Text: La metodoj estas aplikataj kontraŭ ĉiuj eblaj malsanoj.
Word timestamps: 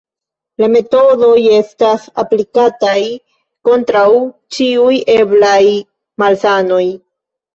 La 0.61 0.67
metodoj 0.75 1.41
estas 1.57 2.07
aplikataj 2.23 2.95
kontraŭ 3.69 4.07
ĉiuj 4.57 4.95
eblaj 5.17 5.61
malsanoj. 6.25 6.83